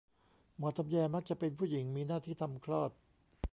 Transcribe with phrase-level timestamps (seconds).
[0.57, 2.91] หมอตำแย มักจะเป็นผู้หญิง มีหน้าที่ทำคลอด